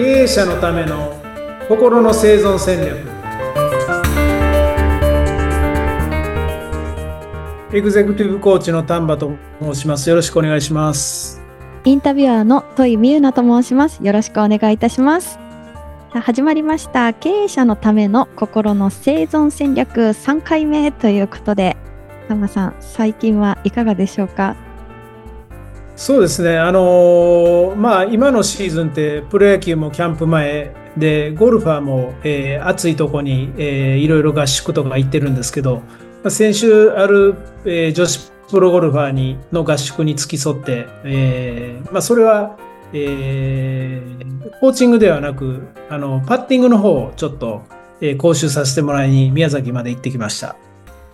[0.00, 1.12] 経営者のための
[1.68, 2.96] 心の生存戦略。
[7.74, 10.08] エグゼクティブコーチの丹波と申します。
[10.08, 11.42] よろしくお願いします。
[11.84, 14.02] インタビュアーの戸井美優奈と申します。
[14.02, 15.38] よろしくお願いいたします。
[16.14, 17.12] 始まりました。
[17.12, 21.76] 経営者のための心の生存戦略3回目ということで
[22.30, 24.56] 丹波さん最近はいかがでしょうか？
[26.00, 35.82] そうですね、あの、まあ、今のシーズンってプロ野球もキャンプ前でゴルファーも、えー、暑いとこに、えー、いろいろ合宿とか行ってるんですけど、
[36.22, 37.34] まあ、先週ある、
[37.66, 42.56] えー、女子プロゴルファーにの合宿に付き添って、えーまあ、それは、
[42.94, 47.60] えー、コーチングではなくあのパッティングの方をちょっと、
[48.00, 50.56] えー、講習させてもらいに宮崎まで行ってきました。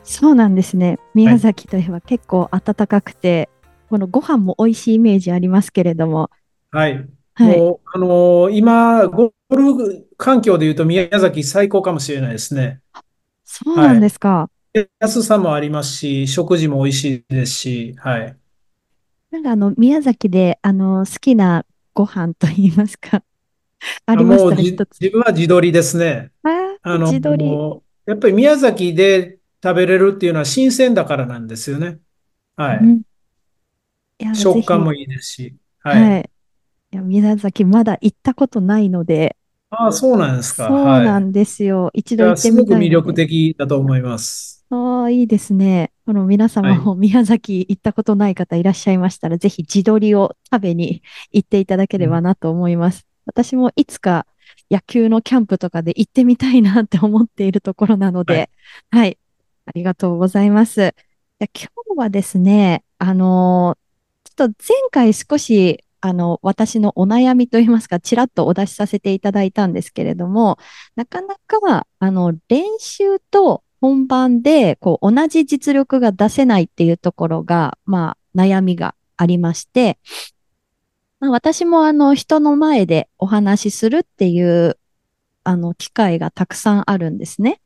[0.04, 1.00] そうなんですね。
[1.14, 3.48] 宮崎といえば結構暖かくて、
[3.88, 6.30] このご飯も美味しいイメージありますけれども。
[6.70, 7.06] はい。
[7.34, 12.80] はい、もう、あのー、今、ゴルフ環境で言うと宮崎最高かもしれないですね。
[13.44, 14.48] そうなんですか。
[14.74, 18.36] はい、安さもありますし、食事も美味しいですし、はい。
[19.30, 23.22] なんかあの、宮崎で、あの、好きなご飯と言いますか、
[24.06, 26.32] ありましたね、自分は地鶏ですね。
[26.82, 27.44] あの、地鶏。
[28.06, 31.98] やっぱり宮崎で食べれるっていうのは新鮮だからなんですよね。
[32.56, 32.78] はい。
[32.78, 33.02] うん
[34.34, 35.56] 食感もいいですし。
[35.80, 36.10] はい。
[36.10, 36.30] はい、
[36.92, 39.36] いや宮崎まだ行ったことないので。
[39.70, 40.68] ああ、そうなんですか。
[40.68, 41.84] そうなんですよ。
[41.84, 44.64] はい、一度行ってみたいすごく魅力的だと思います。
[44.70, 45.92] ああ、いいですね。
[46.06, 53.06] この皆様も宮崎行ったことない方いらっしゃいましたら、はい、ぜひ地鶏を食べに行っていただければなと思います。
[53.26, 54.26] うん、私もいつか
[54.70, 58.50] 野球のキャンプとかで行ってみたいなって思っているところなので、
[58.90, 59.18] はい、はい、
[59.66, 60.94] ありがとうございます。
[61.38, 63.85] 今日はですね、あのー
[64.36, 64.54] と前
[64.90, 70.58] 回少し、あの、私のお悩みといいますか、ちらっとお出しさせていただいたんですけれども、
[70.94, 79.98] なかなか、あの、練習と本番で、こう、同じ実力が出せないっていうところが、まあ、悩みがありまして、
[81.18, 84.78] まあ、私もあの、人の前でお話しするっていう、
[85.44, 87.60] あの、機会がたくさんあるんですね。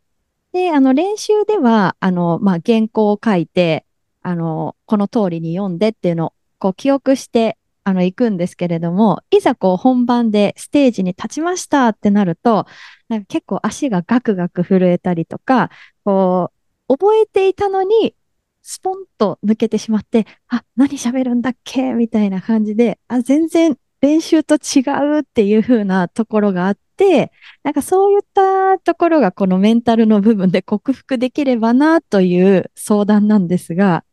[0.53, 3.86] で、あの、練習では、あの、まあ、原稿を書いて、
[4.22, 12.66] あの、この通りに読んでっていうのをこう記憶してあの行くんですけれども、いざこう本番でステージに立ちましたってなると、
[13.09, 15.71] なんか結構足がガクガク震えたりとか、
[16.04, 16.53] こ
[16.88, 18.15] う、覚えていたのに、
[18.62, 21.94] スポンと抜けてしまって、あ、何喋るんだっけ？
[21.94, 24.82] みたいな感じで、あ、全然練習と違
[25.16, 27.32] うっていう風なところがあって、
[27.62, 34.04] なんかそういったところがこのメンタルの部分で克服できればなという相談なんですが、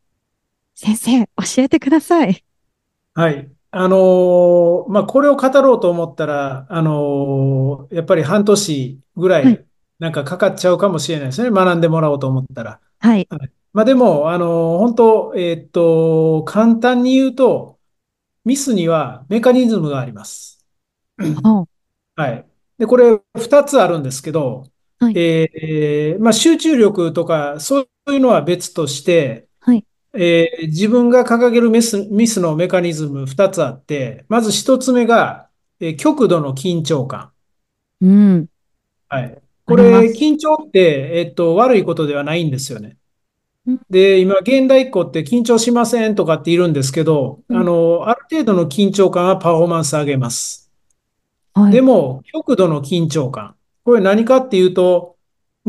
[0.80, 2.44] 先生、教えてください。
[3.12, 3.50] はい。
[3.72, 9.66] あのー、まあ、これを語ろうと思ったら、あのー、やっぱり半年ぐらい、
[9.98, 11.50] なんかかかっちゃうかもしれないですね。
[11.50, 12.78] はい、学んでもらおうと思ったら。
[13.00, 13.26] はい。
[13.72, 17.80] まあ、でも、あのー、本当、えっと、簡単に言うと、
[18.44, 20.64] ミスにはメカニズムがあります。
[22.14, 22.46] はい。
[22.78, 24.62] で、これ2つあるんですけど、
[25.00, 29.47] はい、えー、まあ、集中力とか、そういうのは別として、
[30.14, 35.48] えー、自分が掲げるミスミスのメカニズム2つあって、まず1つ目が、
[35.80, 37.30] えー、極度の緊張感。
[38.00, 38.46] うん。
[39.08, 39.38] はい。
[39.66, 42.96] これ、緊張って、えっと、悪いことではないんですよね。
[43.90, 50.70] で、今、現代っ子って緊張しませんとかっているんですけど、うん、あの、ある程度の緊張感はパフォーマンス上げます。
[51.52, 53.56] はい、でも、極度の緊張感。
[53.84, 55.16] これ何かっていうと、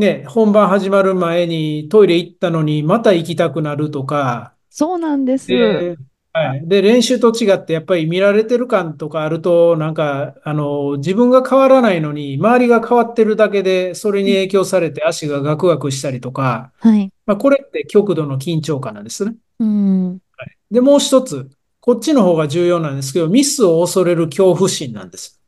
[0.00, 4.54] ね、本番始まる前にトイレ行ったのにまた行きたくなるとか。
[4.70, 5.48] そうなんです。
[5.48, 5.98] で、
[6.32, 17.12] はい、で練習と違ってやっぱり見られてる感とかあると、なんか、あの、自分が変わらないのに、周りが変わってるだけで、それに影響されて足がガクガクしたりとか、はい。
[17.26, 19.34] まあ、これって極度の緊張感なんですね。
[19.58, 20.12] うん。
[20.12, 21.50] はい、で、もう一つ、
[21.80, 25.40] こっちの方が重要なんですけど、ミスを恐れる恐怖心なんです。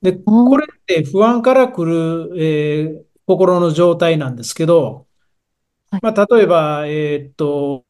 [0.00, 5.06] で、これって不安から来る、えー、心の状態なんですけど、
[6.02, 7.84] まあ、例えば、えー、っと、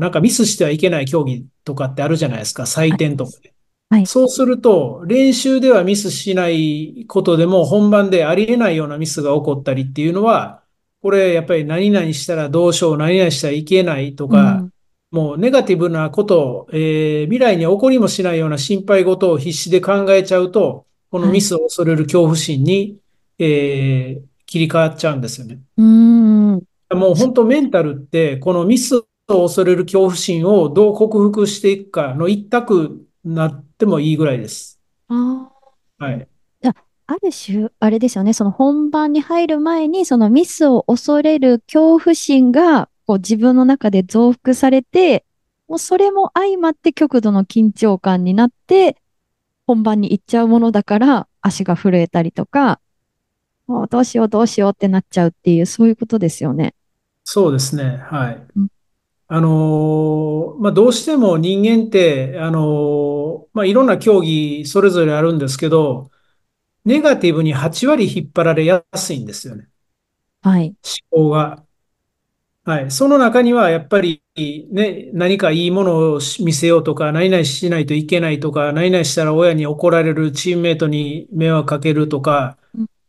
[0.00, 3.54] なんかミスしてはいけない競技とかってあるじゃないですか、採点とかで。
[3.90, 10.62] はい、そうすると、練習ではミスしないことでも、本番でありえないようなミスが起こったりっていうのは、
[11.02, 14.72] これやっぱり何々したらどうしよう、何々したらいけないとか、うん、
[15.10, 22.98] もうネガティブなことを、えー、未来に起こりもしないような心配事を必死で考えちゃうと、このミスを恐れる恐怖心に、
[23.38, 25.60] はい、えー、切り替わっちゃうんですよね。
[25.76, 26.52] うん。
[26.90, 34.80] もう本当メンタルって、このミスを恐れる恐怖心をどう克服していくかの一択になってもいいぐらいです。
[35.08, 35.50] あ
[35.98, 36.28] はい。
[37.10, 45.24] ある種、あれですよね、その本番に入る前に、そのミスを恐れる恐怖心が、こう自分の中で増幅されて、
[45.68, 48.98] もうそれも相まって極度の緊張感になって、
[49.66, 52.78] 本番に行っちゃうものだから、足が震えたりとか、
[53.68, 56.74] もうどうしようどうしようってなっちゃうっていう、そういうことですよね。
[57.22, 57.98] そうですね。
[57.98, 58.46] はい。
[58.56, 58.68] うん
[59.30, 66.10] あのーまあ、どうしても人間って、あのーまあ、いろんな競技それぞれあるんですけど、
[66.86, 69.68] ネガティブに8割引っ張られやすいんですよね。
[70.40, 70.74] はい。
[71.12, 71.64] 思考が。
[72.64, 72.90] はい。
[72.90, 82.67] その中には、やっぱり、ね、何かいいものを見せようとか、何々しないといけないとか、何々したら親に怒られる、チームメイトに迷惑かけるとか、うん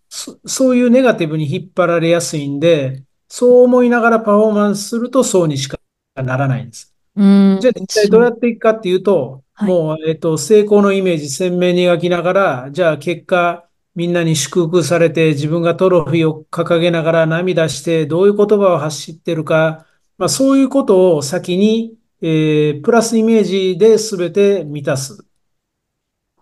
[0.09, 5.79] そ、そういうネガティブに引っ張られやすいんで、そう思いながらパフォーマンスするとそうにしか
[6.15, 6.95] ならないんです。
[7.15, 8.29] うーん、じゃあ実際どうや。
[8.29, 9.69] っていくかっていうと、はい。
[9.69, 19.85] もう、えっと、成功のイメージ鮮明に描きながら、じゃあ結果、みんなに祝福されて、自分がトロフィーを掲げながら涙して、どういう言葉を発してるか、
[20.17, 25.25] まあ、そういうことを先に、えープラスイメージで全て満たす。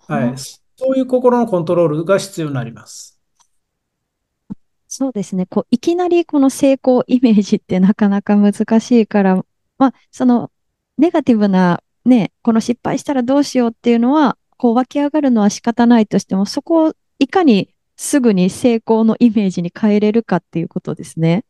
[0.07, 0.31] はい。
[0.31, 3.16] はそういう心のコントロールが必要になります。
[4.99, 5.45] そうですね。
[5.45, 9.45] こう、いきなりこの成功イメージって なかなか難しいから、
[9.77, 10.51] まあ、その、
[10.97, 21.45] ネガティブな、ね、この失敗したらどうしようっていうのは、こう湧き上がるのは仕方ないとしても、そこをいかにすぐに成功のイメージに変えれるかっていうことですね。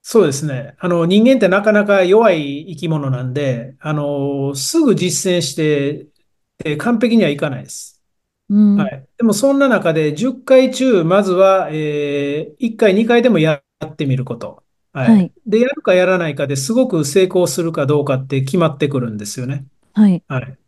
[0.00, 0.74] そうですね。
[0.78, 6.06] あの、人間ってなかなか弱い生き物なんで、あの、すぐ実践して、
[6.64, 7.97] え完璧にはいかないです。
[8.48, 8.76] うん。
[8.76, 9.08] はい。
[9.16, 14.62] でもそんな中で10回中、まずは、えー、1回、2回でもやってみること。
[14.92, 15.12] はい。
[15.14, 15.32] はい。
[15.46, 19.66] で、やるかやらないかですごく成功するかどうかって決まってくるんですよね。
[19.94, 20.22] はい。
[20.28, 20.58] はい。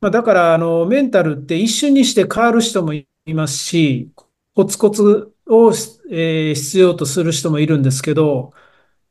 [0.00, 4.12] まあ、だから、あの、メンタルって一瞬にして変わる人もいますし、
[4.54, 5.72] コツコツを、
[6.10, 8.52] えー必要とする人もいるんですけど、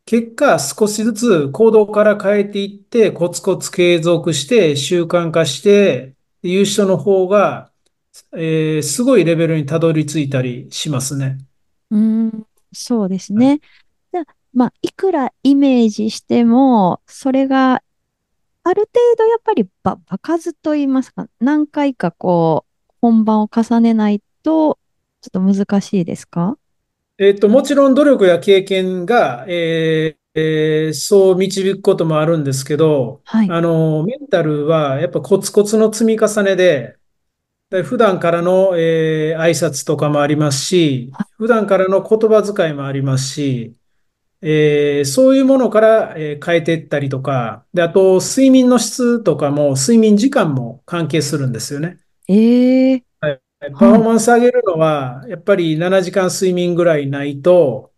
[0.05, 6.12] 結果、少しずつ行動から変えていって、コツコツ継続して習慣化して
[6.43, 7.71] いう人の方が、
[8.33, 11.37] えーすごいレベルにたどり着いたりしますね。
[11.89, 12.45] うーん。
[12.71, 13.59] そうですはいね。
[14.11, 17.81] じゃあ、まあ、いくらイメージしても、それが
[18.63, 24.79] ある程度やっぱりば、場数と言いますか、何回かこう、本番を重ねないと、
[25.21, 26.57] ちょっと難しいですか？
[27.17, 33.47] えっと、もちろん努力や経験が、えーえーそう導くこともあるんですけど、はい。
[33.49, 36.97] あの、メンタルはやっぱコツコツの積み重ねで、
[37.69, 43.75] で普段からの、えー挨拶とかもありますし、は普段からの言葉遣いもありますし、
[44.41, 51.99] えーそういうものから、えー変えていったりとか、で、あと、睡眠の質とかも、睡眠時間も関係するんですよね。
[52.27, 53.41] ええはい
[53.77, 54.03] パフォーはい。
[54.03, 57.92] マンス上げるのは、やっぱり7時間睡眠ぐらいないと、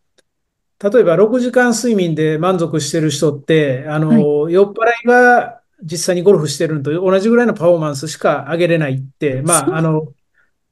[0.84, 4.30] 例えば6時間睡眠で満足してる人って、あはい。
[4.30, 9.82] の、酔っ払いが実際にゴルフしてるのと同じぐらいのパフォーマンスしか上げれないって、まあ、あ。
[9.82, 10.14] の、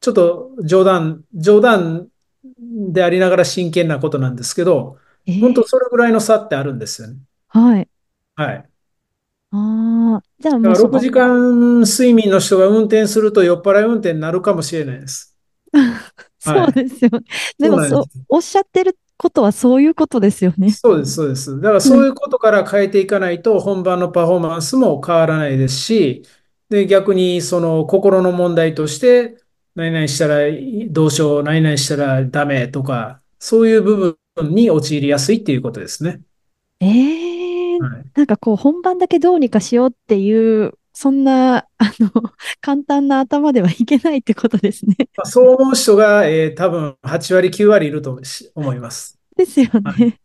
[0.01, 2.09] ちょっと冗談、冗談
[2.94, 5.00] でありながら真剣なことなんですけど、
[5.39, 7.17] 本当ええそれぐらいの差ってあるんですよね。
[7.47, 7.89] はい。
[8.35, 8.69] はい。
[9.51, 15.37] ああ、じゃあ6もうその、時間睡眠の人が運転すると酔っ払い運転になるかもしれないです。
[16.39, 16.73] そうはい。
[16.73, 17.21] ですよね。
[17.57, 18.06] でもそう。
[18.30, 20.71] おっしゃってることはそういうことですよね。
[20.71, 21.56] そうです、そうです。
[21.61, 21.81] だからはい。
[21.81, 26.23] そういうことから変えていかないと本番のパフォーマンスも変わらないですし、
[26.69, 29.37] で、逆にその心の問題として、
[29.75, 30.39] 何々したら
[30.89, 36.21] どうしよう、何々したらダメとか、そういう部分に陥りやすいっていうことですね。
[36.81, 38.06] ええはい。
[38.15, 41.68] なんかこう本番だけどうにかしようっていう、そんな、あ
[42.00, 42.12] の、
[42.62, 44.95] 簡単な頭ではいけないってことですね。
[45.16, 49.19] まあ、 そう思う人が、えー多分8割、9割いるとし思います。
[49.38, 49.95] ですよはい。
[49.97, 50.19] ね。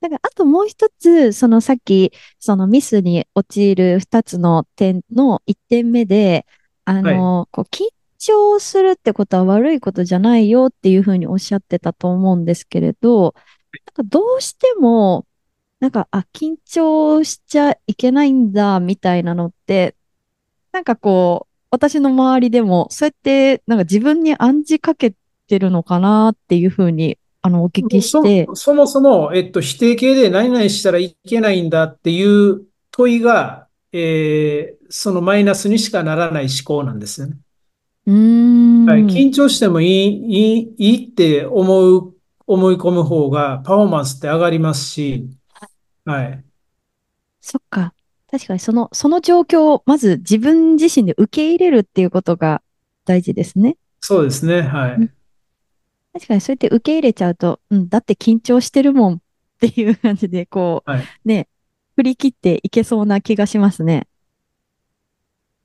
[0.00, 6.46] だから、あともう一つ、そのさっき、そのミスに陥る二つの点の一点目で、
[6.84, 7.28] あはい。
[7.30, 7.84] の、こう、緊
[8.18, 13.34] 張するってことは悪いことじゃないよっていうふうにおっしゃってたと思うんですけれど、
[13.86, 15.26] なんかどうしても、
[15.84, 19.94] なんか、あ、緊張しちゃいけないんだ、みたいなのって、
[20.72, 25.14] なんかこう、私の周りでも、そうやって、なんか自分に暗示かけ
[25.46, 37.36] てるのかなっていうふうに、あの、お聞きして、そもそも、えっと、否定形で何々したらいけないんだっていう問いが、えーそのマイナスにしかならない思考なんですよね。
[38.06, 42.14] うん、緊張してもいい、いい、いいって思う、
[42.46, 45.28] 思い込む方がパフォーマンスって上がりますし、
[46.04, 46.44] はい。
[47.40, 47.94] そっか。
[48.30, 52.62] 確かにその、その状況をまず自分自身で受け入れるっていうことが
[53.04, 53.76] 大事ですね。
[54.00, 54.62] そうですね。
[54.62, 55.10] はい。
[56.12, 59.18] 確かにそうやって受け入れちゃうと、うん、だって緊張してるもんっ
[59.60, 61.48] ていう感じで、こう、はい、ね、
[61.96, 64.06] 振り切っていけそうな気がしますね。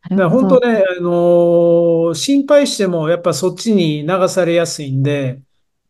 [0.10, 5.42] だから本当ね、あのー、心配してもやっぱそっちに流されやすいんで、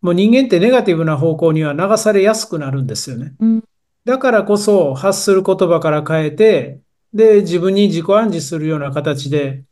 [0.01, 3.34] もう人間ってネガティブな方向には流されやすくなるんですよね。
[3.39, 3.63] うん、
[4.06, 6.82] だからこそ発する言葉から変えて、
[7.13, 9.63] で、自分に自己暗示するような形で、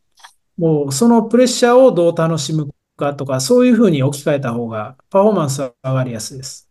[0.58, 6.68] もうそのプレッシャーをどう楽しむかとか、そういうふうに置き換えた方がパフォーマンスは上がりやすいです。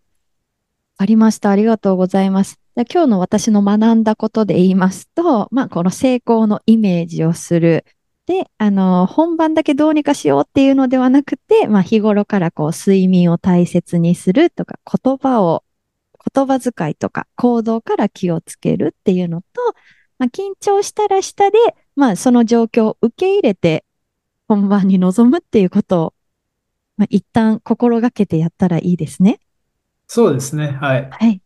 [0.98, 1.50] ありました。
[1.50, 2.58] ありがとうございます。
[2.76, 7.84] 今日の私の学んだことで言いますと、まあ、この成功のイメージをする。
[8.26, 15.62] で、あの、本番だけどうにかしようっていうのではなくて、まあ、日頃からこう、睡眠を大切にするとか、言葉を、
[16.36, 19.46] 言葉遣いとか、行動から気をつけるっていうのと、
[20.18, 21.58] まあ、緊張したら下で、
[21.94, 23.84] まあ、その状況を受け入れて、
[24.48, 26.14] 本番に臨むっていうことを、
[26.96, 29.40] まあ、一旦心がけてやったらいいですね。
[30.06, 30.68] そうですね。
[30.80, 31.08] はい。
[31.10, 31.40] はい。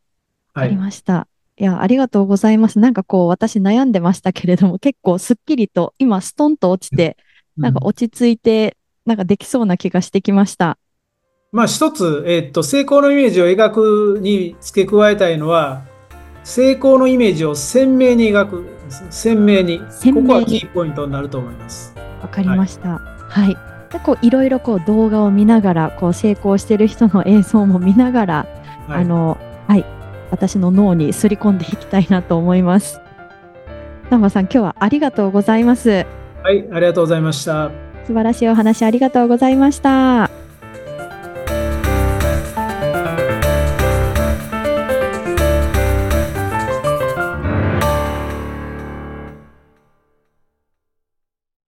[0.55, 1.29] ありました。
[1.57, 2.79] いや、ありがとうございます。
[2.79, 7.17] なんかこう、私悩んでましたけれども、結構すっきりと、今、ストンと落ちて、
[7.57, 10.79] なんか落ち着いて、なんかできそうな気がしてきました。
[11.53, 15.83] まあ、一つ、えっと、成功のイメージを描くに付け加えたいのは、
[16.45, 18.67] 成功のイメージを鮮明に描く、
[19.11, 19.81] 鮮明に。
[19.91, 21.93] 鮮明にここはキーポイントになると思います。
[22.23, 22.89] わかりました。
[22.89, 23.45] はい。
[23.47, 23.57] はい、
[23.93, 28.47] でこういろいろこう動画を見ながら、こう成功してる人の映像も見ながら、
[28.87, 29.85] はい、あの、はい、
[30.31, 33.01] 私の脳にすり込んでいきたいなと思います。
[34.05, 36.07] 南波さん、今日はありがとうございます。
[36.45, 37.73] はい、ありがとうございました。
[38.07, 40.40] 素晴らしいお話ありがとうございました。